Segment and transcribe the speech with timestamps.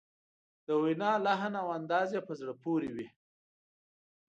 [0.67, 3.07] د وینا لحن او انداز یې په زړه پورې وي.